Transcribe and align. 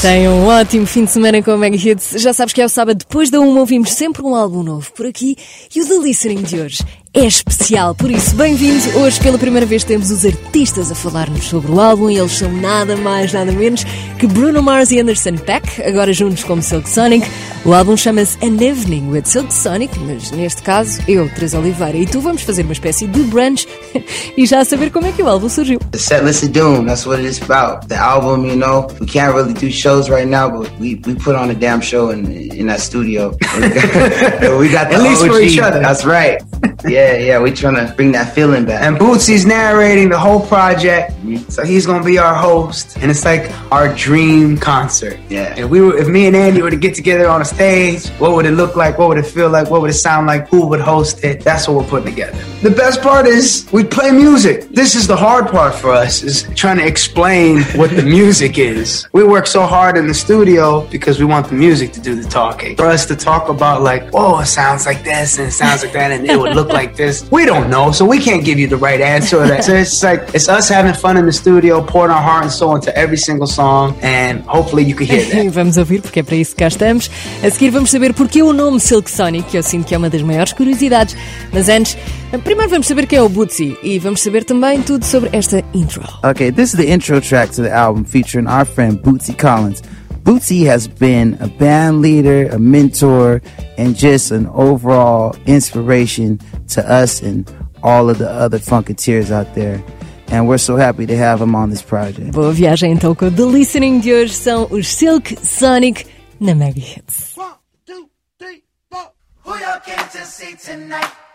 Tenha 0.00 0.30
um 0.30 0.46
ótimo 0.46 0.86
fim 0.86 1.04
de 1.04 1.10
semana 1.10 1.42
com 1.42 1.50
a 1.50 1.58
Mega 1.58 1.76
Hits. 1.76 2.22
Já 2.22 2.32
sabes 2.32 2.54
que 2.54 2.62
é 2.62 2.64
o 2.64 2.68
sábado, 2.68 2.98
depois 2.98 3.30
da 3.30 3.40
uma, 3.40 3.58
ouvimos 3.58 3.90
sempre 3.90 4.22
um 4.22 4.32
álbum 4.32 4.62
novo 4.62 4.92
por 4.92 5.04
aqui. 5.04 5.36
E 5.74 5.82
o 5.82 5.88
The 5.88 5.94
Listening 5.94 6.42
de 6.42 6.60
hoje 6.60 6.84
é 7.14 7.24
especial, 7.24 7.94
por 7.94 8.10
isso, 8.10 8.36
bem-vindo. 8.36 8.98
Hoje, 8.98 9.18
pela 9.18 9.38
primeira 9.38 9.66
vez, 9.66 9.82
temos 9.82 10.10
os 10.10 10.24
artistas 10.24 10.92
a 10.92 10.94
falar-nos 10.94 11.46
sobre 11.46 11.72
o 11.72 11.80
álbum 11.80 12.10
e 12.10 12.16
eles 12.16 12.32
são 12.32 12.52
nada 12.52 12.96
mais, 12.96 13.32
nada 13.32 13.50
menos 13.50 13.82
que 14.18 14.26
Bruno 14.26 14.62
Mars 14.62 14.92
e 14.92 15.00
Anderson 15.00 15.36
Peck, 15.36 15.82
agora 15.82 16.12
juntos 16.12 16.44
como 16.44 16.62
Silk 16.62 16.88
Sonic. 16.88 17.28
O 17.64 17.72
álbum 17.72 17.96
chama-se 17.96 18.36
An 18.44 18.62
Evening 18.62 19.10
with 19.10 19.24
Silk 19.24 19.52
Sonic, 19.52 19.98
mas 20.00 20.30
neste 20.30 20.62
caso, 20.62 21.00
eu, 21.08 21.28
Teresa 21.30 21.58
Oliveira, 21.58 21.96
e 21.96 22.06
tu 22.06 22.20
vamos 22.20 22.42
fazer 22.42 22.62
uma 22.62 22.72
espécie 22.72 23.06
de 23.06 23.20
brunch 23.24 23.66
e 24.36 24.46
já 24.46 24.64
saber 24.64 24.90
como 24.90 25.06
é 25.06 25.12
que 25.12 25.22
o 25.22 25.28
álbum 25.28 25.48
surgiu. 25.48 25.80
The 25.90 25.98
set 25.98 26.24
list 26.24 26.44
of 26.44 26.52
doom, 26.52 26.84
that's 26.84 27.04
what 27.04 27.20
it 27.20 27.28
is 27.28 27.42
about. 27.42 27.88
The 27.88 27.96
album, 27.96 28.46
you 28.46 28.56
know, 28.56 28.86
we 29.00 29.06
can't 29.06 29.34
really 29.34 29.54
do 29.54 29.70
shows 29.88 30.10
right 30.10 30.28
now, 30.28 30.50
but 30.50 30.70
we, 30.78 30.96
we 31.06 31.14
put 31.14 31.34
on 31.34 31.48
a 31.48 31.54
damn 31.54 31.80
show 31.80 32.10
in 32.10 32.30
in 32.30 32.66
that 32.66 32.80
studio. 32.80 33.30
we 33.30 34.66
got 34.68 34.90
the 34.90 34.96
At 34.96 35.02
least 35.02 35.22
OG. 35.22 35.30
for 35.30 35.40
each 35.40 35.58
other. 35.58 35.80
That's 35.80 36.04
right. 36.04 36.42
Yeah, 36.84 37.16
yeah, 37.16 37.40
we 37.40 37.50
trying 37.52 37.74
to 37.76 37.92
bring 37.96 38.12
that 38.12 38.34
feeling 38.34 38.64
back. 38.66 38.82
And 38.82 38.96
Bootsy's 38.98 39.46
narrating 39.46 40.10
the 40.10 40.18
whole 40.18 40.42
project, 40.46 41.12
mm-hmm. 41.12 41.36
so 41.50 41.64
he's 41.64 41.86
gonna 41.86 42.04
be 42.04 42.18
our 42.18 42.34
host, 42.34 42.98
and 43.00 43.10
it's 43.10 43.24
like 43.24 43.44
our 43.72 43.94
dream 43.94 44.58
concert. 44.58 45.18
Yeah. 45.28 45.58
If 45.58 45.70
we 45.70 45.80
were, 45.80 45.96
if 45.96 46.06
me 46.06 46.26
and 46.26 46.36
Andy 46.36 46.60
were 46.60 46.70
to 46.70 46.82
get 46.86 46.94
together 46.94 47.28
on 47.28 47.40
a 47.40 47.44
stage, 47.44 48.08
what 48.22 48.32
would 48.34 48.46
it 48.46 48.56
look 48.62 48.76
like? 48.76 48.98
What 48.98 49.08
would 49.08 49.18
it 49.18 49.30
feel 49.36 49.50
like? 49.56 49.70
What 49.70 49.80
would 49.80 49.90
it 49.90 50.00
sound 50.08 50.26
like? 50.26 50.48
Who 50.48 50.66
would 50.68 50.80
host 50.80 51.24
it? 51.24 51.40
That's 51.48 51.66
what 51.66 51.76
we're 51.78 51.90
putting 51.94 52.10
together. 52.14 52.38
The 52.62 52.74
best 52.82 53.00
part 53.02 53.26
is 53.26 53.68
we 53.72 53.84
play 53.84 54.10
music. 54.10 54.68
This 54.80 54.94
is 54.94 55.06
the 55.06 55.16
hard 55.16 55.46
part 55.48 55.74
for 55.74 55.92
us 55.92 56.22
is 56.22 56.36
trying 56.54 56.78
to 56.78 56.86
explain 56.86 57.62
what 57.80 57.90
the 57.90 58.06
music 58.18 58.58
is. 58.58 59.08
We 59.12 59.24
work 59.24 59.46
so 59.46 59.62
hard 59.62 59.77
in 59.96 60.06
the 60.06 60.14
studio 60.14 60.86
because 60.90 61.18
we 61.18 61.24
want 61.24 61.48
the 61.48 61.54
music 61.54 61.92
to 61.92 62.00
do 62.00 62.14
the 62.20 62.28
talking. 62.28 62.76
For 62.76 62.86
us 62.86 63.06
to 63.06 63.16
talk 63.16 63.48
about 63.48 63.82
like, 63.82 64.10
oh, 64.12 64.40
it 64.40 64.46
sounds 64.46 64.86
like 64.86 65.04
this 65.04 65.38
and 65.38 65.48
it 65.48 65.52
sounds 65.52 65.82
like 65.84 65.92
that 65.92 66.10
and 66.10 66.26
it 66.26 66.38
would 66.38 66.54
look 66.54 66.68
like 66.68 66.96
this. 66.96 67.28
We 67.30 67.44
don't 67.44 67.70
know, 67.70 67.92
so 67.92 68.04
we 68.04 68.18
can't 68.18 68.44
give 68.44 68.58
you 68.58 68.66
the 68.66 68.76
right 68.76 69.00
answer. 69.00 69.38
That. 69.46 69.64
So 69.64 69.74
it's 69.74 70.02
like 70.02 70.34
it's 70.34 70.48
us 70.48 70.68
having 70.68 70.94
fun 70.94 71.16
in 71.16 71.26
the 71.26 71.32
studio, 71.32 71.82
pouring 71.82 72.10
our 72.10 72.22
heart 72.22 72.44
and 72.44 72.52
soul 72.52 72.74
into 72.74 72.96
every 72.96 73.16
single 73.16 73.46
song, 73.46 73.96
and 74.02 74.42
hopefully 74.42 74.84
you 74.84 74.94
can 74.94 75.06
hear 75.06 75.22
that. 75.24 75.52
vamos 75.52 75.76
ouvir, 75.76 76.02
porque 76.02 76.20
é 76.20 76.22
para 76.22 76.36
isso 76.36 76.52
que 76.52 76.64
cá 76.64 76.68
estamos. 76.68 77.10
A 77.42 77.50
seguir 77.50 77.70
vamos 77.70 77.90
saber 77.90 78.12
porque 78.14 78.42
o 78.42 78.52
nome 78.52 78.80
Silk 78.80 79.10
Sonic, 79.10 79.50
que 79.50 79.58
eu 79.58 79.62
sinto 79.62 79.86
que 79.86 79.94
é 79.94 79.98
uma 79.98 80.10
das 80.10 80.22
maiores 80.22 80.52
curiosidades. 80.52 81.16
Mas 81.52 81.68
antes, 81.68 81.96
primeiro 82.36 82.70
vamos 82.70 82.86
saber 82.86 83.06
quem 83.06 83.18
é 83.18 83.22
o 83.22 83.28
Bootsy 83.28 83.78
e 83.82 83.98
vamos 83.98 84.20
saber 84.20 84.44
também 84.44 84.82
tudo 84.82 85.04
sobre 85.04 85.30
esta 85.32 85.64
intro. 85.72 86.02
Okay, 86.22 86.52
this 86.52 86.74
is 86.74 86.76
the 86.76 86.92
intro 86.92 87.20
track 87.20 87.54
to 87.54 87.62
the 87.62 87.72
album 87.72 88.04
featuring 88.04 88.46
our 88.46 88.66
friend 88.66 89.00
Bootsy 89.02 89.34
Collins. 89.34 89.82
Bootsy 90.24 90.66
has 90.68 90.86
been 90.86 91.38
a 91.40 91.48
band 91.48 92.02
leader, 92.02 92.50
a 92.52 92.58
mentor, 92.58 93.40
and 93.78 93.94
just 93.94 94.30
an 94.30 94.46
overall 94.48 95.34
inspiration 95.46 96.38
to 96.74 96.82
us 96.82 97.22
and 97.22 97.50
all 97.82 98.10
of 98.10 98.18
the 98.18 98.28
other 98.28 98.58
Funketeers 98.58 99.30
out 99.30 99.54
there. 99.54 99.82
And 100.30 100.46
we're 100.46 100.58
so 100.58 100.76
happy 100.76 101.06
to 101.06 101.16
have 101.16 101.40
him 101.40 101.54
on 101.54 101.70
this 101.70 101.80
project. 101.80 102.32
Boa 102.32 102.52
viagem 102.52 102.92
então 102.92 103.14
com 103.14 103.28
o 103.28 103.30
The 103.30 103.46
Listening 103.46 104.00
de 104.00 104.12
hoje 104.12 104.34
são 104.34 104.68
os 104.70 104.88
Silk 104.88 105.38
Sonic 105.42 106.04
na 106.38 106.54
Mega 106.54 106.78
Hits. 106.78 107.34
One, 107.34 107.54
two, 107.86 108.10
three, 108.38 108.62
four. 108.90 109.12
Who 109.46 109.58
y'all 109.58 109.80
came 109.80 110.06
to 110.12 110.26
see 110.26 110.54
tonight? 110.56 111.27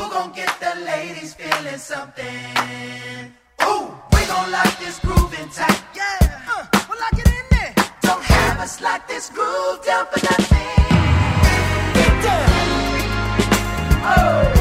Who 0.00 0.08
gon' 0.08 0.32
get 0.32 0.58
the 0.58 0.80
ladies 0.80 1.34
feeling 1.34 1.76
something? 1.76 2.24
Ooh, 3.62 3.92
we 4.14 4.24
gon' 4.24 4.50
lock 4.50 4.78
this 4.78 4.98
groove 4.98 5.34
in 5.38 5.46
tight. 5.50 5.82
Yeah, 5.94 6.40
uh, 6.48 6.66
we'll 6.88 6.98
lock 6.98 7.18
it 7.18 7.28
in 7.28 7.44
there. 7.50 7.74
Don't 8.00 8.22
have 8.22 8.60
us 8.60 8.80
lock 8.80 9.06
this 9.06 9.28
groove 9.28 9.84
down 9.84 10.06
for 10.06 10.24
nothing. 10.24 10.56
Get 11.92 12.22
down. 12.24 12.48
Oh. 14.16 14.59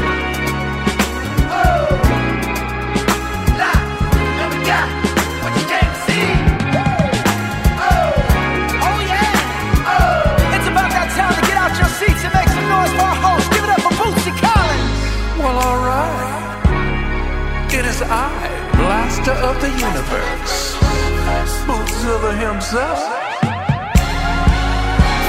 Bootzilla 22.60 22.60
himself. 22.60 23.00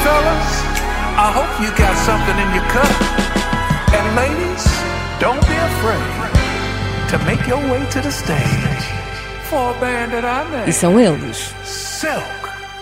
Fellas, 0.03 0.51
I 1.17 1.31
hope 1.33 1.51
you 1.63 1.71
got 1.77 1.97
something 2.05 2.37
in 2.37 2.55
your 2.55 2.67
cup. 2.75 2.91
And 3.95 4.17
ladies, 4.17 4.65
don't 5.21 5.41
be 5.47 5.55
afraid 5.55 7.09
to 7.11 7.19
make 7.25 7.47
your 7.47 7.61
way 7.71 7.87
to 7.91 8.01
the 8.01 8.11
stage 8.11 8.85
for 9.49 9.71
a 9.71 9.81
band 9.81 10.13
that 10.13 10.25
I 10.25 10.69
E 10.69 10.73
são 10.73 10.99
eles. 10.99 11.55
Silk 11.65 12.25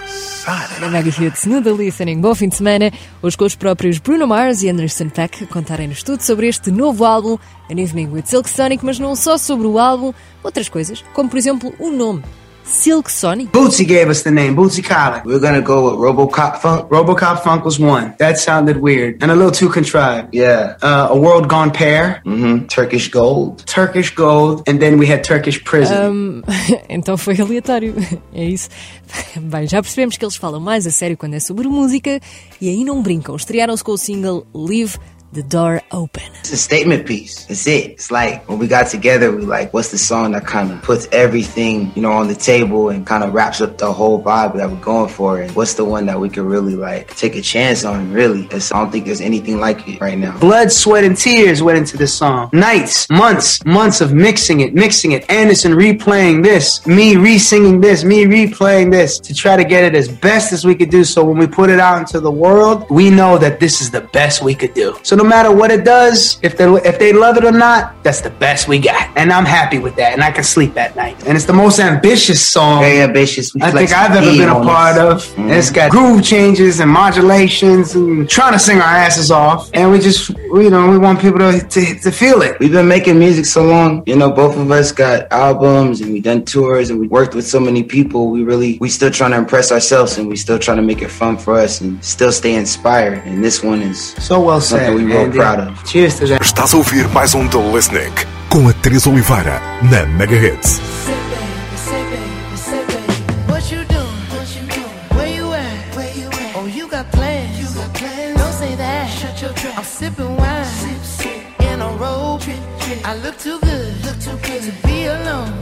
Sonic. 0.07 0.81
Na 0.81 0.89
Mega 0.89 1.11
Hits 1.11 1.45
no 1.45 1.63
The 1.63 1.73
Listening. 1.73 2.21
Bom 2.21 2.35
fim 2.35 2.49
de 2.49 2.57
semana. 2.57 2.91
Hoje 3.23 3.37
com 3.37 3.45
os 3.45 3.55
próprios 3.55 3.99
Bruno 3.99 4.27
Mars 4.27 4.63
e 4.63 4.71
Anderson 4.71 5.11
Peck 5.11 5.47
contarem-nos 5.47 6.03
tudo 6.03 6.23
sobre 6.23 6.49
este 6.49 6.71
novo 6.71 7.05
álbum, 7.05 7.39
An 7.71 7.79
Evening 7.79 8.09
with 8.09 8.25
Silk 8.27 8.49
Sonic, 8.49 8.85
mas 8.85 8.99
não 8.99 9.15
só 9.15 9.37
sobre 9.37 9.67
o 9.67 9.79
álbum, 9.79 10.15
outras 10.43 10.69
coisas, 10.69 11.05
como 11.13 11.29
por 11.29 11.37
exemplo 11.37 11.75
o 11.79 11.91
nome. 11.91 12.23
Silk 12.69 13.09
Sonic? 13.09 13.49
Bootsy 13.49 13.87
gave 13.87 14.09
us 14.09 14.23
the 14.23 14.31
name, 14.31 14.55
Bootsy 14.55 14.85
Collins. 14.85 15.25
We're 15.25 15.41
gonna 15.41 15.63
go 15.63 15.91
with 15.91 15.99
RoboCop 15.99 16.59
Funk. 16.59 16.91
Robocop 16.91 17.43
Funk 17.43 17.65
was 17.65 17.79
one. 17.79 18.15
That 18.19 18.39
sounded 18.39 18.77
weird 18.77 19.23
and 19.23 19.31
a 19.31 19.35
little 19.35 19.51
too 19.51 19.69
contrived. 19.69 20.35
Yeah. 20.35 20.77
Uh, 20.83 21.09
a 21.11 21.19
World 21.19 21.49
Gone 21.49 21.71
Pear, 21.71 22.21
hmm 22.25 22.67
Turkish 22.67 23.09
Gold. 23.11 23.67
Turkish 23.67 24.15
Gold, 24.15 24.69
and 24.69 24.81
then 24.81 24.99
we 24.99 25.07
had 25.07 25.25
Turkish 25.25 25.65
Prison. 25.65 26.43
então 26.89 27.17
foi 27.17 27.41
aleatório. 27.41 27.95
É 28.35 28.45
isso. 28.45 28.69
Bem, 29.41 29.67
já 29.67 29.83
percebemos 29.83 30.17
que 30.17 30.25
eles 30.25 30.37
falam 30.37 30.61
mais 30.61 30.87
a 30.87 30.91
sério 30.91 31.17
quando 31.17 31.35
é 31.35 31.41
sobre 31.41 31.67
música 31.69 32.21
e 32.61 32.69
aí 32.69 32.85
não 32.85 33.03
brincam. 33.03 33.35
Estrearam-se 33.35 33.83
com 33.83 33.93
o 33.93 33.99
single 33.99 34.47
Leave 34.55 34.99
the 35.33 35.43
Door 35.43 35.83
Open. 35.93 36.23
It's 36.41 36.53
a 36.53 36.57
statement 36.57 37.07
piece. 37.07 37.45
That's 37.45 37.67
it. 37.67 37.91
It's 37.91 38.11
like 38.11 38.49
when 38.49 38.59
we 38.59 38.67
got 38.67 38.87
together, 38.87 39.31
we 39.31 39.43
like, 39.43 39.75
what's 39.75 39.91
the 39.91 39.99
song 39.99 40.33
that 40.33 40.47
kind 40.47 40.73
of 40.73 40.83
puts 40.83 41.07
everything, 41.13 41.93
you 41.95 42.01
know, 42.01 42.13
on 42.13 42.29
the 42.29 42.35
table 42.35 42.89
and 42.89 43.07
kind 43.07 43.23
of 43.23 43.35
wraps 43.35 43.61
up 43.61 43.77
the 43.77 43.93
whole 43.93 44.23
vibe 44.23 44.57
that 44.57 44.71
we're 44.71 44.77
going 44.81 45.11
for? 45.11 45.43
And 45.43 45.55
what's 45.55 45.75
the 45.75 45.85
one 45.85 46.07
that 46.07 46.19
we 46.19 46.31
could 46.31 46.45
really 46.45 46.75
like 46.75 47.15
take 47.15 47.37
a 47.37 47.43
chance 47.43 47.85
on? 47.85 48.11
Really, 48.13 48.45
It's- 48.47 48.73
I 48.73 48.79
don't 48.81 48.91
think 48.91 49.05
there's 49.05 49.21
anything 49.21 49.61
like 49.61 49.87
it 49.87 50.01
right 50.01 50.17
now. 50.19 50.37
Blood, 50.39 50.73
sweat, 50.73 51.05
and 51.05 51.17
tears 51.17 51.63
went 51.63 51.77
into 51.77 51.99
this 51.99 52.15
song. 52.15 52.49
Nights, 52.55 53.09
months, 53.11 53.63
months 53.67 54.01
of 54.01 54.15
mixing 54.15 54.61
it, 54.61 54.75
mixing 54.75 55.13
it. 55.13 55.31
Anderson 55.31 55.73
replaying 55.73 56.43
this, 56.43 56.87
me 56.87 57.17
re-singing 57.17 57.81
this, 57.83 58.03
me 58.03 58.25
replaying 58.25 58.91
this 58.91 59.19
to 59.21 59.35
try 59.35 59.57
to 59.57 59.65
get 59.65 59.85
it 59.85 59.95
as 59.95 60.09
best 60.09 60.53
as 60.55 60.65
we 60.65 60.75
could 60.75 60.89
do. 60.91 61.05
So 61.05 61.23
when 61.23 61.37
we 61.37 61.47
put 61.47 61.69
it 61.69 61.81
out 61.81 61.99
into 61.99 62.19
the 62.19 62.31
world, 62.31 62.87
we 62.89 63.11
know 63.11 63.37
that 63.37 63.61
this 63.61 63.83
is 63.83 63.91
the 63.91 64.01
best 64.01 64.43
we 64.43 64.55
could 64.55 64.73
do. 64.73 64.97
So 65.03 65.18
no 65.19 65.25
matter 65.25 65.51
what 65.61 65.71
it 65.71 65.83
does, 65.85 66.39
if 66.43 66.57
they 66.59 66.65
if 66.91 66.97
they 67.03 67.13
love 67.13 67.37
it 67.41 67.45
or 67.45 67.53
not, 67.67 67.81
that's 68.05 68.21
the 68.23 68.31
best 68.45 68.69
we 68.73 68.79
got, 68.79 69.05
and 69.19 69.27
I'm 69.37 69.45
happy 69.59 69.79
with 69.87 69.95
that, 69.97 70.13
and 70.15 70.23
I 70.29 70.31
can 70.31 70.45
sleep 70.45 70.77
at 70.85 70.95
night. 70.97 71.17
And 71.27 71.37
it's 71.37 71.47
the 71.53 71.59
most 71.65 71.79
ambitious 71.81 72.41
song. 72.57 72.81
Very 72.83 73.03
ambitious. 73.03 73.47
I 73.61 73.71
think 73.73 73.93
I've 73.93 74.15
ever 74.17 74.33
been 74.43 74.49
a 74.49 74.61
part 74.75 74.97
of. 74.99 75.15
Mhm. 75.37 75.51
It's 75.59 75.71
got 75.71 75.91
groove 75.91 76.23
changes 76.23 76.81
and 76.81 76.91
modulations 76.91 77.95
and 77.95 78.29
trying 78.31 78.53
to 78.53 78.59
sing 78.59 78.79
our 78.79 78.95
asses 79.07 79.31
off. 79.31 79.71
And 79.75 79.91
we 79.91 79.99
just, 79.99 80.31
you 80.65 80.71
know, 80.71 80.89
we 80.89 80.99
want 80.99 81.21
people 81.21 81.39
to, 81.41 81.61
to, 81.75 81.81
to 82.05 82.11
feel 82.13 82.43
it. 82.43 82.59
We've 82.61 82.73
been 82.73 82.89
making 82.89 83.19
music 83.19 83.45
so 83.47 83.63
long, 83.65 84.03
you 84.07 84.17
know, 84.17 84.31
both 84.31 84.57
of 84.57 84.71
us 84.71 84.93
got 84.93 85.31
albums 85.33 86.01
and 86.01 86.13
we 86.13 86.21
done 86.21 86.45
tours 86.45 86.91
and 86.91 86.99
we 87.01 87.09
worked 87.09 87.35
with 87.35 87.47
so 87.47 87.59
many 87.61 87.83
people. 87.83 88.31
We 88.31 88.45
really, 88.45 88.79
we 88.81 88.89
still 88.89 89.11
trying 89.11 89.33
to 89.33 89.39
impress 89.39 89.73
ourselves 89.73 90.17
and 90.19 90.29
we 90.29 90.37
still 90.37 90.59
trying 90.59 90.77
to 90.79 90.83
make 90.83 91.03
it 91.03 91.11
fun 91.11 91.37
for 91.37 91.55
us 91.59 91.81
and 91.81 92.03
still 92.05 92.33
stay 92.33 92.55
inspired. 92.55 93.23
And 93.27 93.43
this 93.45 93.63
one 93.63 93.83
is 93.83 93.99
So 94.19 94.41
well 94.41 94.61
said. 94.61 94.95
we 94.95 95.05
real 95.09 95.31
proud 95.31 95.61
of. 95.61 95.85
Cheers 95.85 96.17
to 96.17 96.27
that. 96.27 96.41
Estás 96.43 96.75
a 96.75 96.77
ouvir 96.77 97.09
mais 97.09 97.35
um 97.35 97.47
The 97.49 97.59
Listening 97.59 98.13
com 98.49 98.69
a 98.69 98.73
Teresa 98.73 99.09
Oliveira 99.11 99.61
na 99.91 100.07
Mega 100.07 100.37
Hits. 100.37 100.81
Say 101.07 101.15
baby, 101.31 101.77
say 101.77 102.03
baby, 102.05 102.57
say 102.57 102.85
baby. 102.87 103.53
What 103.53 103.71
you 103.71 103.85
doing? 103.85 104.23
What 104.33 104.49
you 104.57 104.67
doing? 104.67 105.17
Where 105.17 105.29
you 105.29 105.53
at? 105.53 105.97
Where 105.97 106.13
you 106.17 106.29
at? 106.29 106.57
Oh, 106.57 106.67
you 106.67 106.89
got 106.89 107.11
plans. 107.13 107.59
You 107.59 107.67
got 107.75 107.93
plans. 107.95 108.37
Don't 108.37 108.53
say 108.53 108.75
that. 108.77 109.09
Shut 109.11 109.43
your 109.43 109.53
trap. 109.53 109.79
I'm 109.79 109.85
sipping 109.85 110.37
wine. 110.37 110.65
Sip, 110.65 111.03
sip. 111.03 111.61
In 111.61 111.81
a 111.81 111.89
robe. 111.97 112.41
Trip, 112.41 112.59
trip. 112.81 112.99
I 113.05 113.17
look 113.17 113.39
too 113.39 113.59
good. 113.61 114.05
Look 114.05 114.19
too 114.21 114.39
good 114.47 114.63
to 114.63 114.73
be 114.87 115.07
alone. 115.07 115.53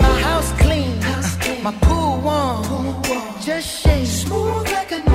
My 0.00 0.20
house 0.20 0.52
clean. 0.58 1.00
House 1.02 1.36
clean. 1.36 1.62
My 1.62 1.72
pool 1.82 2.20
warm. 2.20 2.62
Pool 2.64 3.02
warm. 3.08 3.40
Just 3.40 3.66
shake. 3.82 4.06
Smooth 4.06 4.70
like 4.72 4.92
a 4.92 5.11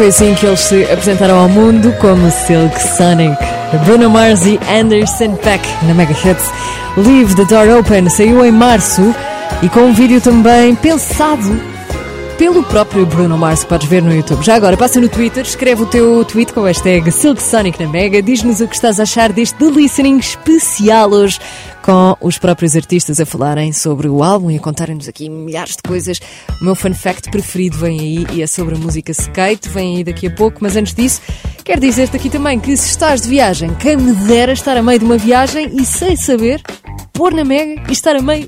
foi 0.00 0.08
assim 0.08 0.34
que 0.34 0.46
eles 0.46 0.60
se 0.60 0.82
apresentaram 0.84 1.38
ao 1.38 1.46
mundo 1.46 1.92
como 2.00 2.30
Silk 2.30 2.82
Sonic. 2.96 3.36
Bruno 3.84 4.08
Mars 4.08 4.46
e 4.46 4.58
Anderson 4.66 5.36
Peck 5.36 5.62
na 5.84 5.92
Mega 5.92 6.12
Hits. 6.12 6.50
Leave 6.96 7.34
the 7.34 7.44
Door 7.44 7.80
Open 7.80 8.08
saiu 8.08 8.42
em 8.42 8.50
março 8.50 9.14
e 9.62 9.68
com 9.68 9.80
um 9.80 9.92
vídeo 9.92 10.18
também 10.18 10.74
pensado 10.74 11.60
pelo 12.38 12.62
próprio 12.62 13.04
Bruno 13.04 13.36
Mars, 13.36 13.62
que 13.62 13.68
podes 13.68 13.86
ver 13.86 14.02
no 14.02 14.10
YouTube. 14.10 14.42
Já 14.42 14.54
agora, 14.54 14.74
passa 14.74 14.98
no 14.98 15.10
Twitter, 15.10 15.44
escreve 15.44 15.82
o 15.82 15.86
teu 15.86 16.24
tweet 16.24 16.54
com 16.54 16.60
o 16.60 16.64
hashtag 16.64 17.12
Silk 17.12 17.42
Sonic 17.42 17.78
na 17.84 17.86
Mega, 17.86 18.22
diz-nos 18.22 18.62
o 18.62 18.66
que 18.66 18.74
estás 18.74 18.98
a 18.98 19.02
achar 19.02 19.30
deste 19.30 19.62
Listening 19.62 20.16
especial 20.16 21.10
hoje, 21.10 21.38
com 21.82 22.16
os 22.20 22.38
próprios 22.38 22.76
artistas 22.76 23.20
a 23.20 23.26
falarem 23.26 23.72
sobre 23.72 24.08
o 24.08 24.22
álbum 24.22 24.50
e 24.50 24.56
a 24.56 24.60
contarem-nos 24.60 25.08
aqui 25.08 25.28
milhares 25.28 25.76
de 25.76 25.82
coisas. 25.82 26.20
O 26.60 26.64
meu 26.64 26.74
fun 26.74 26.94
fact 26.94 27.30
preferido 27.30 27.78
vem 27.78 28.00
aí 28.00 28.26
e 28.32 28.42
é 28.42 28.46
sobre 28.46 28.74
a 28.74 28.78
música 28.78 29.12
skate, 29.12 29.68
vem 29.68 29.96
aí 29.96 30.04
daqui 30.04 30.26
a 30.26 30.30
pouco, 30.30 30.58
mas 30.60 30.76
antes 30.76 30.94
disso, 30.94 31.20
quero 31.64 31.80
dizer-te 31.80 32.16
aqui 32.16 32.28
também 32.28 32.58
que 32.58 32.76
se 32.76 32.88
estás 32.88 33.20
de 33.20 33.28
viagem, 33.28 33.74
quem 33.74 33.96
me 33.96 34.12
dera 34.12 34.52
estar 34.52 34.76
a 34.76 34.82
meio 34.82 34.98
de 34.98 35.04
uma 35.04 35.16
viagem 35.16 35.70
e 35.74 35.84
sem 35.84 36.16
saber, 36.16 36.62
pôr 37.12 37.32
na 37.32 37.44
Mega 37.44 37.82
e 37.88 37.92
estar 37.92 38.14
a 38.16 38.22
meio 38.22 38.46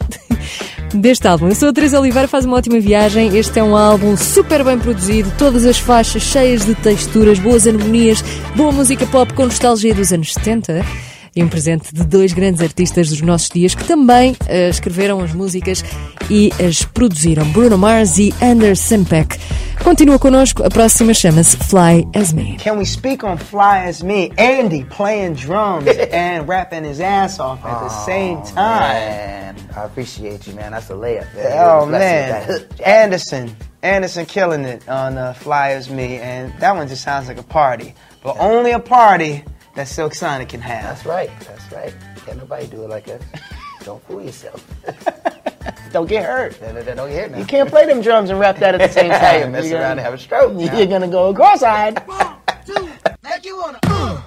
deste 0.94 1.26
álbum. 1.26 1.48
Eu 1.48 1.54
sou 1.54 1.68
a 1.68 1.72
Teresa 1.72 2.00
Oliveira, 2.00 2.28
faz 2.28 2.44
uma 2.44 2.56
ótima 2.56 2.78
viagem. 2.80 3.36
Este 3.36 3.58
é 3.58 3.62
um 3.62 3.76
álbum 3.76 4.16
super 4.16 4.62
bem 4.64 4.78
produzido, 4.78 5.32
todas 5.38 5.64
as 5.64 5.78
faixas 5.78 6.22
cheias 6.22 6.64
de 6.64 6.74
texturas, 6.74 7.38
boas 7.38 7.66
harmonias, 7.66 8.22
boa 8.54 8.72
música 8.72 9.06
pop 9.06 9.32
com 9.34 9.44
nostalgia 9.44 9.94
dos 9.94 10.12
anos 10.12 10.34
70 10.34 11.11
e 11.34 11.42
um 11.42 11.48
presente 11.48 11.94
de 11.94 12.04
dois 12.04 12.32
grandes 12.32 12.60
artistas 12.60 13.08
dos 13.08 13.20
nossos 13.22 13.48
dias 13.48 13.74
que 13.74 13.84
também 13.84 14.36
eh, 14.46 14.68
escreveram 14.68 15.20
as 15.20 15.32
músicas 15.32 15.82
e 16.30 16.52
as 16.64 16.84
produziram, 16.84 17.44
Bruno 17.52 17.78
Mars 17.78 18.18
e 18.18 18.34
Anderson 18.42 19.04
Peck. 19.04 19.38
Continua 19.82 20.18
connosco, 20.18 20.62
a 20.62 20.68
próxima 20.68 21.12
chama-se 21.12 21.56
Fly 21.56 22.06
As 22.14 22.32
Me. 22.32 22.56
Can 22.62 22.76
we 22.76 22.84
speak 22.84 23.24
on 23.24 23.36
Fly 23.36 23.88
As 23.88 24.02
Me? 24.02 24.30
Andy 24.36 24.84
playing 24.84 25.34
drums 25.34 25.88
and 26.12 26.46
rapping 26.46 26.84
his 26.84 27.00
ass 27.00 27.40
off 27.40 27.64
at 27.64 27.80
the 27.80 27.88
same 27.88 28.40
time. 28.42 28.54
Man, 28.54 29.56
I 29.76 29.84
appreciate 29.84 30.46
you, 30.46 30.54
man. 30.54 30.70
That's 30.72 30.90
a 30.90 30.94
layup. 30.94 31.34
Man. 31.34 31.52
Oh 31.58 31.86
man. 31.86 32.66
Anderson, 32.84 33.56
Anderson 33.82 34.26
killing 34.26 34.64
it 34.64 34.88
on 34.88 35.18
uh, 35.18 35.32
Fly 35.32 35.72
As 35.72 35.90
Me, 35.90 36.18
and 36.18 36.52
that 36.60 36.76
one 36.76 36.86
just 36.86 37.02
sounds 37.02 37.26
like 37.26 37.38
a 37.38 37.42
party, 37.42 37.94
but 38.22 38.36
only 38.38 38.70
a 38.70 38.78
party 38.78 39.44
that 39.74 39.88
Silk 39.88 40.14
Sonic 40.14 40.48
can 40.50 40.60
have. 40.60 40.82
That's 40.84 41.06
right. 41.06 41.30
That's 41.40 41.72
right. 41.72 41.94
Can't 42.26 42.38
nobody 42.38 42.66
do 42.66 42.84
it 42.84 42.90
like 42.90 43.08
us. 43.08 43.22
Don't 43.84 44.02
fool 44.04 44.22
yourself. 44.22 44.64
Don't 45.92 46.08
get 46.08 46.24
hurt. 46.24 46.60
No, 46.62 46.72
no, 46.72 46.82
no, 46.82 46.94
Don't 46.94 47.08
get 47.10 47.16
hit 47.22 47.30
now. 47.32 47.38
You 47.38 47.44
can't 47.44 47.68
play 47.68 47.86
them 47.86 48.00
drums 48.00 48.30
and 48.30 48.38
rap 48.38 48.58
that 48.58 48.74
at 48.74 48.80
the 48.80 48.92
same 48.92 49.10
time. 49.10 49.52
Mess 49.52 49.66
You're 49.68 49.74
around 49.80 49.82
gonna- 49.82 49.90
and 49.92 50.00
have 50.00 50.14
a 50.14 50.18
stroke. 50.18 50.52
now. 50.54 50.76
You're 50.76 50.86
gonna 50.86 51.08
go 51.08 51.34
cross-eyed. 51.34 52.02
Like 53.24 53.44
you 53.44 53.56
wanna, 53.56 53.78
uh. 53.84 54.22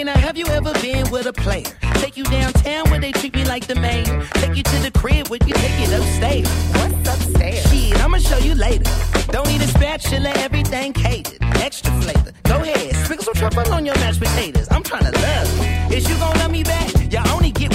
Okay. 0.00 0.12
Now, 0.12 0.26
have 0.26 0.36
you 0.36 0.46
ever 0.46 0.72
been 0.80 1.10
with 1.10 1.26
a 1.26 1.32
player? 1.32 1.64
Take 1.94 2.16
you 2.16 2.24
downtown 2.24 2.90
where 2.90 3.00
they 3.00 3.12
treat 3.12 3.34
me 3.34 3.44
like 3.44 3.66
the 3.66 3.74
mayor. 3.74 4.26
Take 4.34 4.56
you 4.56 4.62
to 4.62 4.78
the 4.78 4.90
crib 4.90 5.28
where 5.28 5.40
you 5.46 5.54
take 5.54 5.88
it 5.88 5.92
upstairs. 5.92 6.48
What's 6.74 7.08
upstairs? 7.08 7.70
Shit, 7.70 8.02
I'ma 8.02 8.18
show 8.18 8.38
you 8.38 8.54
later. 8.54 8.90
Don't 9.30 9.48
need 9.48 9.62
a 9.62 9.68
spatula, 9.68 10.30
everything 10.36 10.92
catered. 10.92 11.38
Extra 11.56 11.92
flavor. 12.00 12.32
Go 12.44 12.56
ahead, 12.62 12.94
sprinkle 13.04 13.24
some 13.24 13.34
truffle 13.34 13.72
on 13.72 13.84
your 13.84 13.94
mashed 13.96 14.20
potatoes. 14.20 14.68
I'm 14.70 14.82
trying 14.82 15.04
to 15.10 15.12
love 15.12 15.58
you. 15.58 15.96
Is 15.96 16.08
you 16.08 16.16
gonna 16.16 16.38
love 16.38 16.50
me 16.50 16.62
back? 16.62 16.88
You 17.12 17.18
only 17.32 17.52
get 17.52 17.74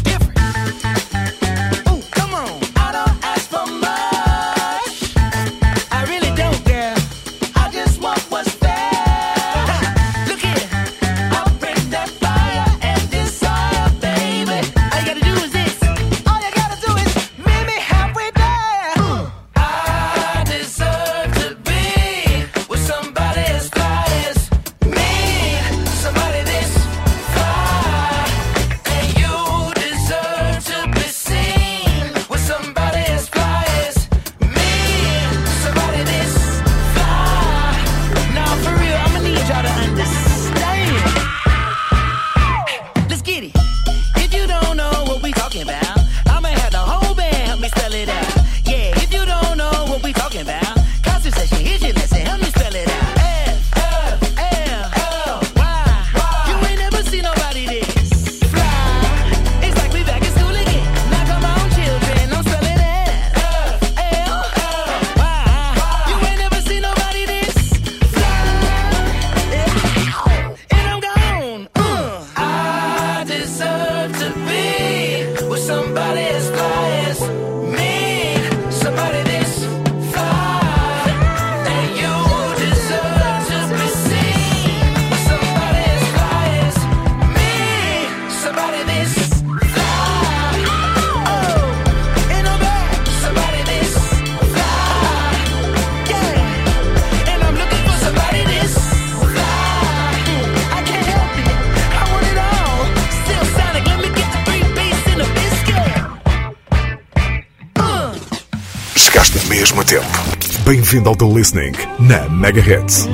bem-vindo 110.91 111.07
ao 111.07 111.15
The 111.15 111.23
Listening 111.23 111.71
na 111.99 112.27
Megahertz. 112.27 113.05
I 113.05 113.07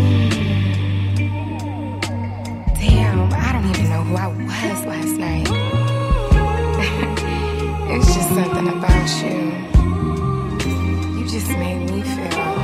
don't 3.54 3.70
even 3.70 3.90
know 3.90 4.02
who 4.02 4.16
I 4.16 4.26
was 4.26 4.84
last 4.84 5.16
night. 5.20 5.48
it's 7.94 8.16
just 8.16 8.30
something 8.30 8.68
about 8.68 9.08
you. 9.22 9.54
You 11.20 11.28
just 11.28 11.50
made 11.50 11.92
me 11.92 12.02
feel. 12.02 12.57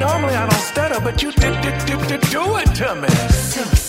normally 0.00 0.34
I 0.34 0.48
don't 0.48 0.60
stutter, 0.60 1.00
but 1.00 1.22
you 1.22 1.30
did, 1.30 1.60
did, 1.60 1.86
did, 1.86 2.08
did 2.08 2.20
do 2.30 2.56
it 2.56 2.74
to 2.76 2.94
me. 2.94 3.79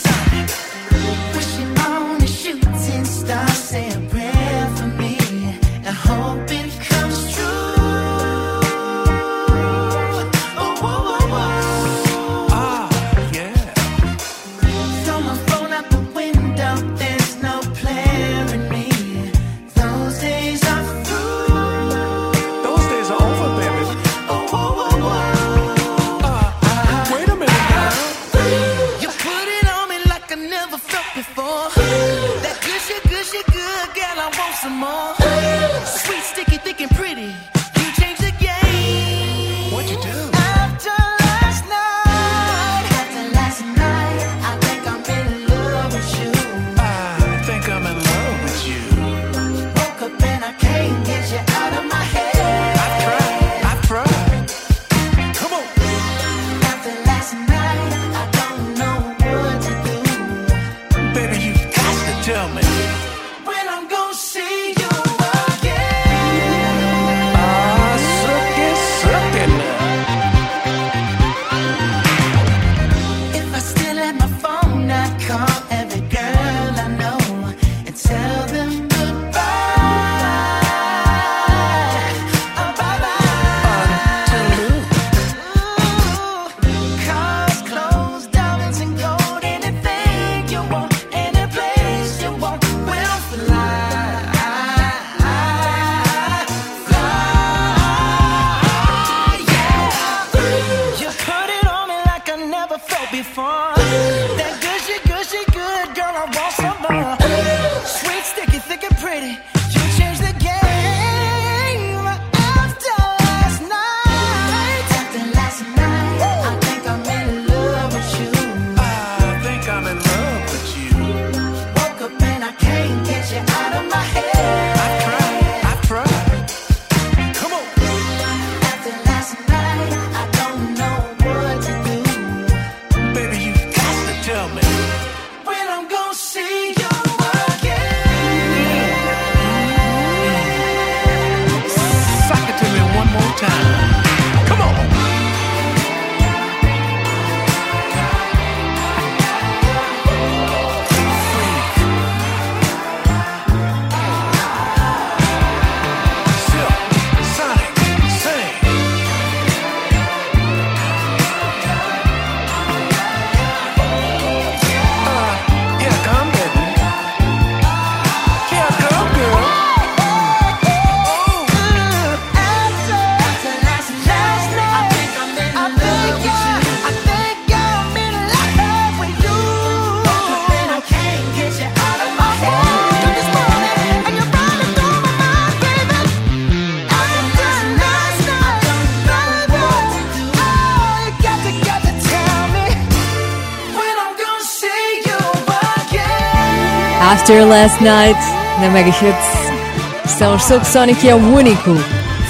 After 197.11 197.45
Last 197.45 197.83
Night 197.83 198.17
na 198.61 198.69
Mega 198.69 198.87
Hits. 198.87 200.11
São 200.17 200.33
os 200.33 200.43
Silk 200.43 200.65
Sonic 200.65 201.09
é 201.09 201.13
o 201.13 201.17
único 201.17 201.71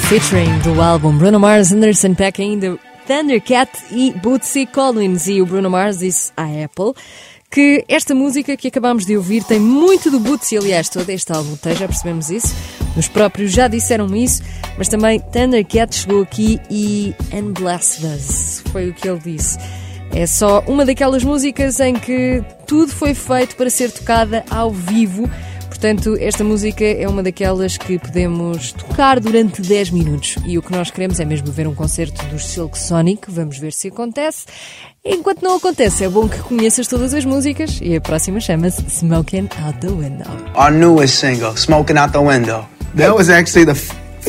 featuring 0.10 0.58
do 0.64 0.82
álbum 0.82 1.16
Bruno 1.16 1.40
Mars, 1.40 1.72
Anderson 1.72 2.16
Peck 2.16 2.42
ainda 2.42 2.80
Thundercat 3.06 3.72
e 3.92 4.12
Bootsy 4.12 4.66
Collins. 4.66 5.28
E 5.28 5.40
o 5.40 5.46
Bruno 5.46 5.70
Mars 5.70 6.00
disse 6.00 6.32
à 6.36 6.46
Apple 6.46 6.94
que 7.52 7.86
esta 7.88 8.16
música 8.16 8.58
que 8.58 8.70
acabamos 8.70 9.06
de 9.06 9.16
ouvir 9.16 9.44
tem 9.44 9.60
muito 9.60 10.10
do 10.10 10.20
Bootsy, 10.20 10.58
aliás, 10.58 10.90
todo 10.90 11.08
este 11.12 11.32
álbum 11.32 11.56
tem, 11.58 11.76
já 11.76 11.88
percebemos 11.88 12.32
isso. 12.32 12.52
Os 12.98 13.08
próprios 13.08 13.52
já 13.52 13.68
disseram 13.68 14.08
isso, 14.16 14.42
mas 14.80 14.88
também 14.88 15.20
Thundercat 15.20 15.94
chegou 15.94 16.24
aqui 16.24 16.60
e 16.72 17.14
And 17.32 17.54
Us, 17.64 18.64
foi 18.72 18.90
o 18.90 18.94
que 18.96 19.08
ele 19.08 19.20
disse. 19.20 19.60
É 20.14 20.28
só 20.28 20.64
uma 20.68 20.86
daquelas 20.86 21.24
músicas 21.24 21.80
em 21.80 21.96
que 21.96 22.44
tudo 22.68 22.92
foi 22.92 23.14
feito 23.14 23.56
para 23.56 23.70
ser 23.70 23.92
tocada 23.92 24.44
ao 24.50 24.72
vivo. 24.72 25.30
Portanto, 25.68 26.16
esta 26.20 26.44
música 26.44 26.84
é 26.84 27.08
uma 27.08 27.24
daquelas 27.24 27.78
que 27.78 27.98
podemos 27.98 28.74
tocar 28.74 29.20
durante 29.20 29.62
10 29.62 29.90
minutos. 29.92 30.36
E 30.46 30.58
o 30.58 30.62
que 30.62 30.72
nós 30.72 30.92
queremos 30.92 31.20
é 31.20 31.26
mesmo 31.26 31.52
ver 31.52 31.68
um 31.68 31.74
concerto 31.74 32.24
dos 32.26 32.46
Silk 32.46 32.78
Sonic. 32.78 33.32
Vamos 33.32 33.58
ver 33.58 33.72
se 33.72 33.88
acontece. 33.88 34.46
Enquanto 35.04 35.42
não 35.42 35.56
acontece, 35.56 36.04
é 36.04 36.10
bom 36.10 36.28
que 36.28 36.38
conheças 36.40 36.88
todas 36.88 37.14
as 37.14 37.26
músicas. 37.26 37.80
E 37.82 37.96
a 37.96 38.02
próxima 38.02 38.40
chama-se 38.40 38.84
Smoking 38.90 39.50
Out 39.64 39.80
the 39.80 39.88
Window. 39.88 40.28
Our 40.56 40.72
newest 40.72 41.16
single, 41.16 41.56
Smoking 41.56 41.98
Out 41.98 42.12
the 42.12 42.20
Window. 42.20 42.68
That 42.96 43.16
was 43.16 43.30
actually 43.30 43.66
the 43.66 43.76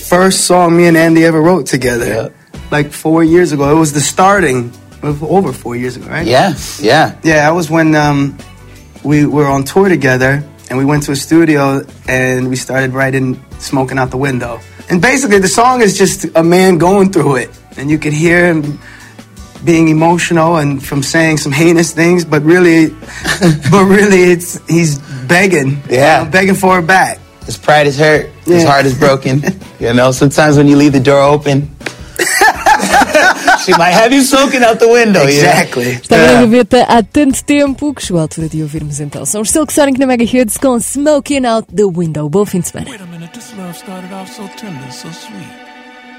first 0.01 0.47
song 0.47 0.77
me 0.77 0.89
and 0.89 0.97
Andy 0.97 1.25
ever 1.25 1.43
wrote 1.43 1.67
together. 1.69 2.33
Like 2.71 2.93
four 2.93 3.25
years 3.25 3.53
ago. 3.53 3.71
It 3.71 3.79
was 3.79 3.93
the 3.93 4.01
starting 4.01 4.71
over 5.03 5.53
four 5.53 5.77
years 5.77 5.97
ago, 5.97 6.07
right? 6.07 6.27
Yeah, 6.27 6.55
yeah. 6.81 7.19
Yeah, 7.23 7.35
that 7.49 7.55
was 7.55 7.71
when 7.71 7.95
um, 7.95 8.37
we 9.05 9.27
were 9.27 9.47
on 9.47 9.65
tour 9.65 9.89
together 9.89 10.43
and 10.71 10.79
we 10.79 10.85
went 10.85 11.03
to 11.05 11.13
a 11.13 11.17
studio 11.17 11.83
and 12.09 12.49
we 12.49 12.57
started 12.57 12.93
writing 12.93 13.43
Smoking 13.59 13.99
Out 13.99 14.11
the 14.11 14.17
Window. 14.17 14.61
And 14.91 15.01
basically, 15.01 15.39
the 15.39 15.49
song 15.49 15.81
is 15.81 15.97
just 15.97 16.27
a 16.37 16.43
man 16.43 16.79
going 16.79 17.13
through 17.13 17.37
it. 17.37 17.51
And 17.77 17.91
you 17.91 17.99
could 17.99 18.13
hear 18.13 18.47
him 18.53 18.79
being 19.65 19.89
emotional 19.89 20.57
and 20.57 20.85
from 20.85 21.03
saying 21.03 21.39
some 21.39 21.53
heinous 21.53 21.93
things, 21.93 22.25
but 22.25 22.43
really, 22.43 22.89
but 23.71 23.85
really, 23.85 24.23
it's 24.33 24.59
he's 24.69 24.99
begging, 25.27 25.71
you 25.89 25.97
Yeah. 25.97 26.25
know, 26.25 26.31
begging 26.31 26.55
for 26.55 26.75
her 26.77 26.83
back. 26.83 27.19
His 27.47 27.57
pride 27.57 27.87
is 27.87 27.99
hurt. 27.99 28.31
His 28.45 28.65
heart 28.65 28.87
is 28.87 28.97
broken. 28.99 29.43
you 29.81 29.93
know, 29.95 30.11
sometimes 30.13 30.57
when 30.57 30.69
you 30.69 30.77
leave 30.77 30.93
the 30.93 31.01
door 31.01 31.23
open, 31.23 31.72
she 33.65 33.73
might 33.73 33.93
have 33.93 34.13
you 34.13 34.23
soaking 34.23 34.63
out 34.63 34.79
the 34.79 34.89
window. 34.89 35.21
you 35.23 35.43
know? 35.43 35.51
Exactly. 35.51 35.93
Estava 35.97 36.27
na 36.27 36.41
gaveta 36.43 36.85
há 36.89 37.03
tanto 37.03 37.43
tempo 37.45 37.95
que 37.95 38.03
chegou 38.03 38.19
a 38.19 38.23
altura 38.23 38.49
de 38.49 38.63
ouvirmos 38.63 39.01
então. 39.01 39.25
São 39.25 39.41
os 39.43 39.51
Silk 39.51 39.73
Sonic 39.73 39.99
na 39.99 40.07
Mega 40.07 40.25
Hits 40.25 40.57
com 40.59 40.79
Smoking 40.79 41.47
Out 41.47 41.69
the 41.75 41.85
Window. 41.85 42.29
Bom 42.29 42.45
fim 42.45 42.61
de 42.61 42.69
semana. 42.69 42.91
Wait 42.91 43.01
a 43.01 43.07
minute, 43.07 43.33
this 43.33 43.53
love 43.57 43.75
started 43.77 44.13
off 44.13 44.31
so 44.35 44.43
tender, 44.57 44.91
so 44.93 45.09
sweet. 45.13 45.49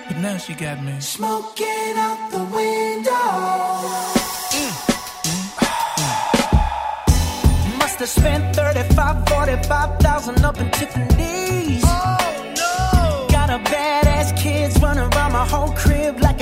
But 0.08 0.18
now 0.18 0.38
she 0.38 0.54
got 0.54 0.82
me. 0.84 0.94
Smoking 1.00 1.98
out 1.98 2.18
the 2.32 2.44
window. 2.54 3.12
Mm, 4.52 4.72
mm. 5.24 5.50
Must 7.80 8.00
have 8.00 8.10
spent 8.10 8.56
35, 8.56 9.28
45,000 9.30 10.44
up 10.46 10.60
in 10.60 10.70
Tiffany's. 10.72 11.84
Oh 11.86 12.18
no! 12.58 13.28
Got 13.30 13.50
a 13.50 13.60
badass 13.70 14.36
kids 14.38 14.78
running 14.82 15.04
around 15.14 15.32
my 15.32 15.46
whole 15.46 15.72
crib 15.72 16.20
like 16.20 16.42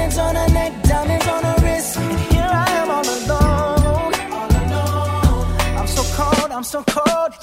diamonds 0.00 0.18
on 0.18 0.34
her 0.34 0.48
neck, 0.54 0.82
diamonds 0.82 1.26
on 1.28 1.44
her 1.44 1.56
wrist. 1.62 1.98
Here 2.32 2.48
I 2.50 2.70
am 2.80 2.90
all 2.90 3.08
alone, 3.18 4.14
all 4.32 4.50
alone. 4.62 5.76
I'm 5.78 5.86
so 5.86 6.02
cold, 6.16 6.50
I'm 6.50 6.64
so 6.64 6.82
cold. 6.84 7.39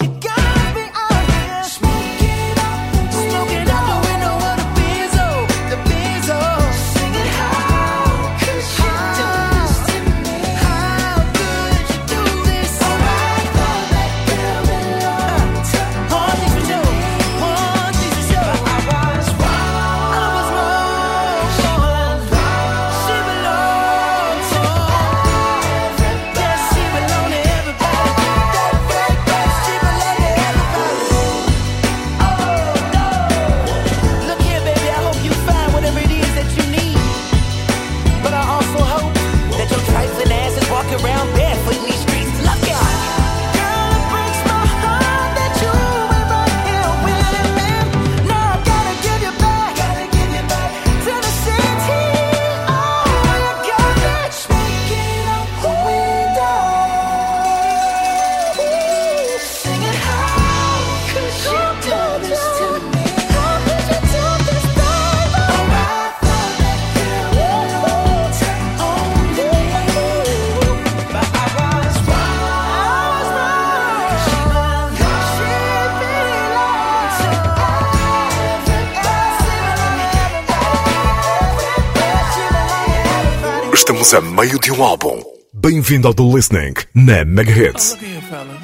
Estamos 83.88 84.12
a 84.12 84.20
meio 84.20 84.58
de 84.58 84.70
um 84.70 84.84
álbum. 84.84 85.18
Bem-vindo 85.50 86.06
ao 86.08 86.12
The 86.12 86.22
Listening 86.22 86.74
na 86.94 87.24
Mega 87.24 87.50
Oh, 87.50 87.54
Hits. 87.54 87.92
look 87.92 88.04
here, 88.04 88.20
fellas. 88.20 88.62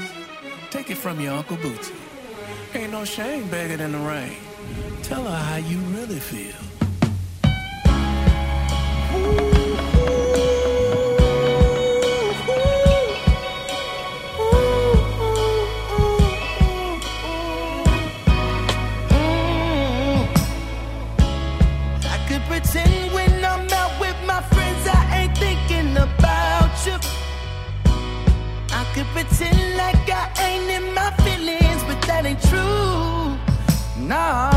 Take 0.70 0.92
it 0.92 0.98
from 1.00 1.18
your 1.18 1.32
Uncle 1.38 1.56
Bootsy. 1.56 1.94
Ain't 2.74 2.90
no 2.92 3.06
shame 3.06 3.44
begging 3.50 3.80
in 3.80 3.92
the 3.92 3.98
rain. 4.06 4.36
Tell 5.02 5.22
her 5.24 5.30
how 5.34 5.56
you 5.56 5.78
really 5.96 6.20
feel. 6.20 6.52
pretend 29.14 29.76
like 29.76 30.10
I 30.10 30.24
ain't 30.46 30.68
in 30.78 30.92
my 30.92 31.10
feelings, 31.24 31.82
but 31.88 32.00
that 32.08 32.26
ain't 32.26 32.42
true. 32.50 33.38
Nah. 34.10 34.50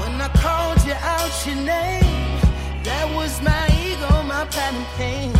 When 0.00 0.20
I 0.26 0.28
called 0.44 0.80
you 0.84 0.96
out 1.14 1.32
your 1.46 1.60
name, 1.78 2.40
that 2.82 3.06
was 3.14 3.40
my 3.40 3.64
ego, 3.86 4.10
my 4.34 4.44
pride 4.52 4.74
and 4.80 4.90
pain. 4.98 5.30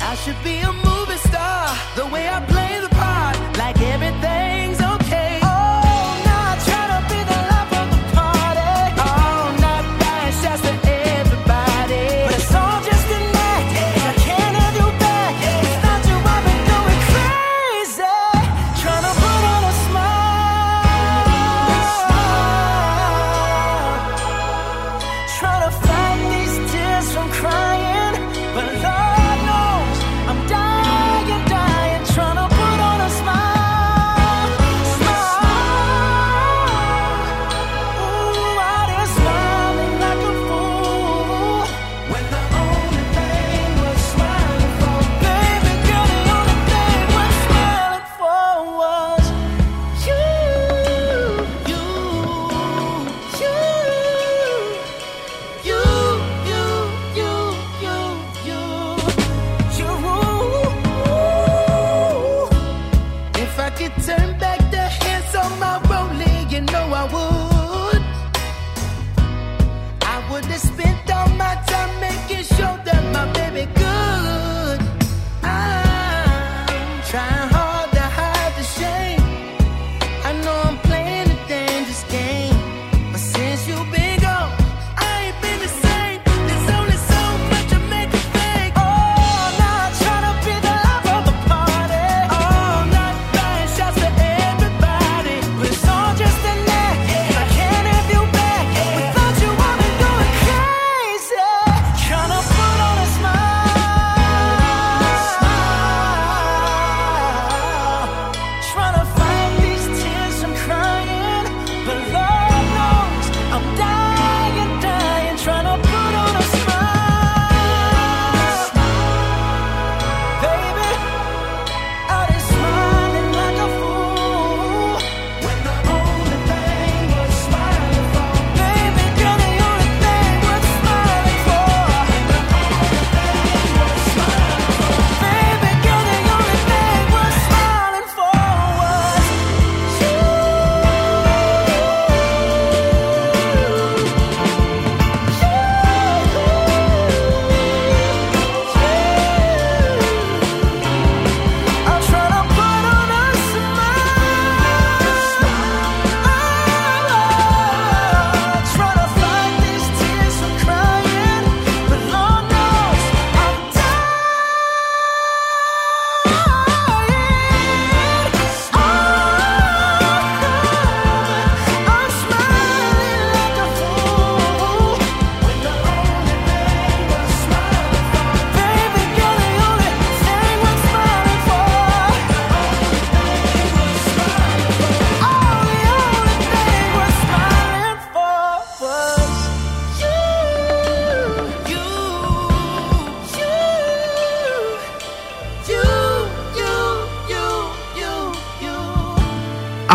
I 0.00 0.14
should 0.22 0.40
be 0.42 0.56
a 0.60 0.72
movie 0.88 1.20
star, 1.28 1.68
the 1.96 2.06
way 2.06 2.24
I 2.28 2.40
play 2.54 2.80
the 2.80 2.92
part, 3.02 3.36
like 3.58 3.78
everything. 3.94 4.61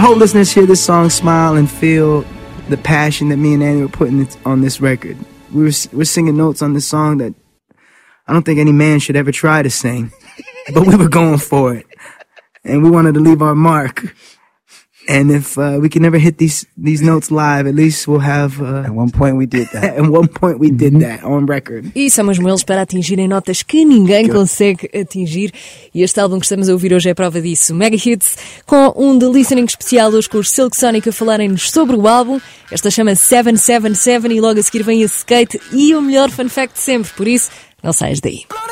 hope 0.08 0.20
listeners 0.20 0.54
hear 0.54 0.66
this 0.66 0.82
song, 0.82 1.10
smile, 1.10 1.58
and 1.58 1.70
feel 1.70 2.22
the 2.70 2.78
passion 2.78 3.28
that 3.28 3.36
me 3.36 3.54
and 3.54 3.62
Annie 3.62 3.82
were 3.82 3.90
putting 3.90 4.26
on 4.46 4.62
this 4.62 4.80
record. 4.80 5.18
We 5.54 5.64
were, 5.64 5.72
we're 5.92 6.06
singing 6.06 6.38
notes 6.38 6.62
on 6.62 6.72
this 6.72 6.88
song 6.88 7.18
that 7.18 7.34
I 8.26 8.32
don't 8.32 8.44
think 8.44 8.58
any 8.58 8.72
man 8.72 9.00
should 9.00 9.18
ever 9.18 9.34
try 9.34 9.62
to 9.62 9.70
sing, 9.70 10.14
but 10.74 10.88
we 10.88 10.96
were 10.96 11.10
going 11.10 11.40
for 11.40 11.76
it. 11.76 11.88
And 12.64 12.84
we 12.84 12.90
wanted 12.90 13.16
to 13.16 13.20
leave 13.20 13.42
our 13.42 13.54
mark. 13.54 14.16
and 15.08 15.32
if 15.32 15.58
uh, 15.58 15.80
we 15.82 15.90
can 15.90 16.02
never 16.02 16.18
hit 16.18 16.38
these 16.38 16.66
these 16.78 17.02
notes 17.02 17.32
live, 17.32 17.68
at 17.68 17.76
least 17.76 18.08
we'll 18.08 18.20
have. 18.20 18.62
Uh, 18.62 18.84
at 18.86 18.92
one 18.92 19.10
point 19.10 19.38
we 19.38 19.46
did 19.46 19.68
that. 19.74 19.84
at 19.98 20.06
one 20.06 20.28
point 20.28 20.60
we 20.60 20.70
did 20.70 20.94
mm-hmm. 20.94 21.02
that 21.02 21.24
on 21.24 21.46
record. 21.46 21.92
E 21.96 22.10
são 22.10 22.28
os 22.30 22.40
moelos 22.40 22.64
para 22.64 22.82
atingirem 22.82 23.28
notas 23.28 23.64
que 23.64 23.86
ninguém 23.86 24.28
consegue 24.28 24.90
atingir. 24.98 25.52
E 25.94 26.04
este 26.04 26.20
álbum 26.20 26.40
que 26.40 26.46
estamos 26.46 26.70
a 26.70 26.74
ouvir 26.74 26.94
hoje 26.94 27.10
é 27.10 27.14
prova 27.14 27.42
disso. 27.42 27.74
Mega 27.74 27.96
Hits 27.96 28.38
com 28.66 28.94
um 28.96 29.18
The 29.18 29.28
Listening 29.28 29.66
especial 29.66 30.12
hoje 30.12 30.30
com 30.30 30.38
os 30.38 30.50
Silk 30.50 30.76
Sonic 30.76 31.10
a 31.10 31.14
falarem-nos 31.14 31.72
sobre 31.72 31.96
o 31.96 32.08
álbum. 32.08 32.40
Esta 32.72 32.92
chama 32.92 33.16
777 33.16 34.34
e 34.34 34.42
logo 34.42 34.60
a 34.60 34.64
seguir 34.64 34.84
vem 34.84 35.04
a 35.04 35.06
Skate 35.06 35.60
e 35.72 35.96
o 35.96 36.02
melhor 36.02 36.30
fun 36.30 36.50
fact 36.50 36.76
de 36.76 36.82
sempre. 36.82 37.12
Por 37.16 37.28
isso, 37.28 37.50
não 37.82 37.94
saias 37.94 38.20
daí. 38.20 38.44
Blow 38.50 38.68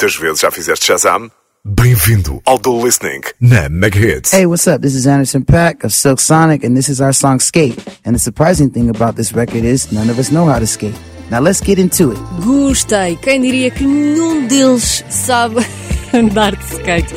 muitas 0.00 0.16
vezes 0.16 0.40
já 0.40 0.50
fizeste 0.50 0.86
Shazam? 0.86 1.30
Bem-vindo 1.62 2.40
ao 2.46 2.56
Do 2.56 2.82
Listening 2.82 3.20
na 3.38 3.68
Mega 3.68 3.98
Hits. 3.98 4.32
Hey, 4.32 4.46
what's 4.46 4.66
up? 4.66 4.80
This 4.80 4.94
is 4.94 5.06
Anderson 5.06 5.42
Pack 5.42 5.84
of 5.84 5.94
Silk 5.94 6.22
Sonic, 6.22 6.66
and 6.66 6.74
this 6.74 6.88
is 6.88 7.02
our 7.02 7.12
song 7.12 7.38
Skate. 7.38 7.78
And 8.06 8.14
the 8.14 8.18
surprising 8.18 8.70
thing 8.70 8.88
about 8.88 9.16
this 9.16 9.34
record 9.34 9.62
is 9.62 9.92
none 9.92 10.10
of 10.10 10.18
us 10.18 10.30
know 10.30 10.50
how 10.50 10.58
to 10.58 10.66
skate. 10.66 10.94
Now 11.30 11.40
let's 11.40 11.60
get 11.60 11.78
into 11.78 12.12
it. 12.12 12.18
Gostei. 12.42 13.18
Quem 13.20 13.42
diria 13.42 13.70
que 13.70 13.84
nenhum 13.84 14.46
deles 14.46 15.04
sabe 15.10 15.56
andar 16.14 16.56
de 16.56 16.64
skate? 16.64 17.14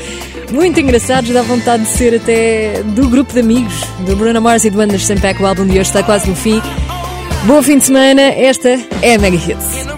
Muito 0.52 0.78
engraçados, 0.78 1.30
dá 1.30 1.42
vontade 1.42 1.84
de 1.84 1.90
ser 1.90 2.16
até 2.16 2.84
do 2.84 3.08
grupo 3.08 3.32
de 3.32 3.40
amigos 3.40 3.82
do 4.06 4.14
Bruno 4.18 4.42
Mars 4.42 4.66
e 4.66 4.70
do 4.70 4.82
Anderson 4.82 5.16
Pack. 5.22 5.42
O 5.42 5.48
álbum 5.48 5.66
de 5.66 5.72
hoje 5.72 5.84
está 5.84 6.04
quase 6.04 6.30
no 6.30 6.36
fim. 6.36 6.62
Bom 7.46 7.64
fim 7.64 7.78
de 7.78 7.86
semana. 7.86 8.24
Esta 8.24 8.78
é 9.02 9.16
a 9.16 9.20
Mega 9.20 9.38
Hits. 9.38 9.93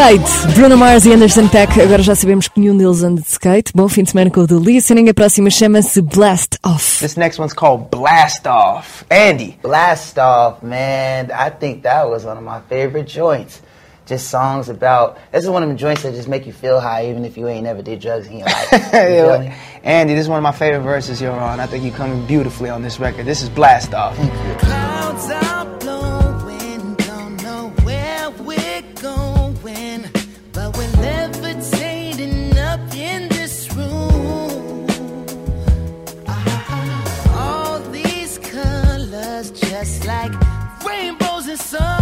Skate, 0.00 0.54
Bruno 0.54 0.78
Mars 0.78 1.04
e 1.04 1.12
Anderson 1.12 1.46
Peck. 1.46 1.78
Agora 1.78 2.02
já 2.02 2.14
sabemos 2.14 2.48
que 2.48 2.58
nenhum 2.58 2.74
deles 2.74 3.02
anda 3.02 3.20
de 3.20 3.28
skate. 3.28 3.70
Bom 3.74 3.86
fim 3.86 4.02
de 4.02 4.12
semana 4.12 4.30
com 4.30 4.40
o 4.40 4.46
The 4.46 4.54
Listening. 4.54 5.10
A 5.10 5.14
próxima 5.14 5.50
chama-se 5.50 6.00
Blast 6.00 6.56
Off. 6.64 7.00
This 7.00 7.16
next 7.16 7.38
one's 7.38 7.52
called 7.52 7.90
Blast 7.90 8.46
Off. 8.46 9.04
Andy. 9.10 9.58
Blast 9.62 10.16
Off, 10.16 10.62
man. 10.62 11.26
I 11.30 11.50
think 11.50 11.82
that 11.82 12.08
was 12.08 12.24
one 12.24 12.38
of 12.38 12.42
my 12.42 12.60
favorite 12.66 13.12
joints. 13.12 13.60
Just 14.06 14.30
songs 14.30 14.70
about. 14.70 15.18
This 15.32 15.44
is 15.44 15.50
one 15.50 15.62
of 15.62 15.68
the 15.68 15.76
joints 15.76 16.02
that 16.02 16.14
just 16.14 16.28
make 16.28 16.46
you 16.46 16.54
feel 16.54 16.80
high, 16.80 17.10
even 17.10 17.26
if 17.26 17.36
you 17.36 17.46
ain't 17.46 17.64
never 17.64 17.82
did 17.82 18.00
drugs 18.00 18.26
in 18.26 18.38
your 18.38 18.46
life. 18.46 18.70
You 18.94 18.98
yeah. 18.98 19.54
Andy, 19.84 20.14
this 20.14 20.22
is 20.22 20.28
one 20.30 20.38
of 20.38 20.42
my 20.42 20.52
favorite 20.52 20.80
verses 20.80 21.20
you're 21.20 21.30
on. 21.30 21.60
I 21.60 21.66
think 21.66 21.84
you 21.84 21.92
come 21.92 22.26
beautifully 22.26 22.70
on 22.70 22.80
this 22.80 22.98
record. 22.98 23.26
This 23.26 23.42
is 23.42 23.50
Blast 23.50 23.92
Off. 23.92 24.16
the 41.50 41.56
sun. 41.56 41.99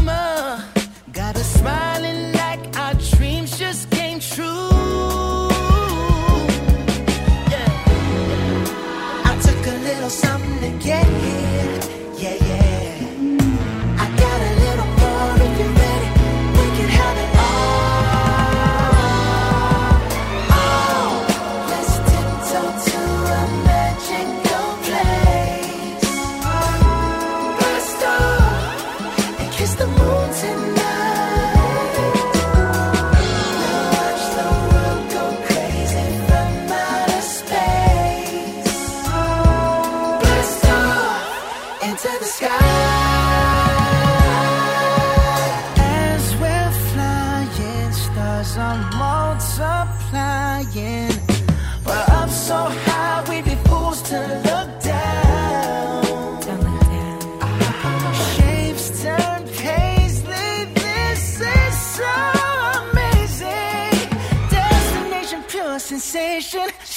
sensation. 65.98 66.87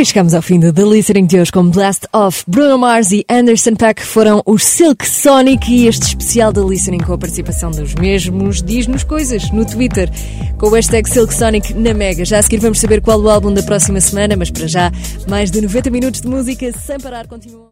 E 0.00 0.04
chegamos 0.06 0.32
ao 0.32 0.40
fim 0.40 0.58
de 0.58 0.72
The 0.72 0.82
Listening 0.82 1.26
de 1.26 1.38
hoje 1.38 1.52
com 1.52 1.68
Blast 1.68 2.06
Off. 2.14 2.42
Bruno 2.48 2.78
Mars 2.78 3.12
e 3.12 3.22
Anderson 3.28 3.74
Pack 3.74 4.02
foram 4.02 4.42
os 4.46 4.64
Silk 4.64 5.06
Sonic 5.06 5.70
e 5.70 5.88
este 5.88 6.06
especial 6.06 6.54
The 6.54 6.62
Listening 6.62 7.00
com 7.00 7.12
a 7.12 7.18
participação 7.18 7.70
dos 7.70 7.94
mesmos 7.96 8.62
diz-nos 8.62 9.04
coisas 9.04 9.50
no 9.50 9.66
Twitter 9.66 10.10
com 10.56 10.68
o 10.68 10.70
hashtag 10.70 11.06
Silk 11.06 11.34
Sonic 11.34 11.74
na 11.74 11.92
Mega. 11.92 12.24
Já 12.24 12.38
a 12.38 12.42
seguir 12.42 12.60
vamos 12.60 12.80
saber 12.80 13.02
qual 13.02 13.20
o 13.20 13.28
álbum 13.28 13.52
da 13.52 13.62
próxima 13.62 14.00
semana, 14.00 14.36
mas 14.38 14.50
para 14.50 14.66
já 14.66 14.90
mais 15.28 15.50
de 15.50 15.60
90 15.60 15.90
minutos 15.90 16.22
de 16.22 16.28
música 16.28 16.72
sem 16.72 16.98
parar 16.98 17.26
continuam. 17.26 17.68